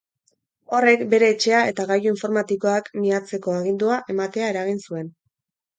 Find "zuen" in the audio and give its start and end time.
4.89-5.17